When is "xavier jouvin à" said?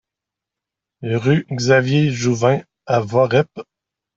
1.59-3.01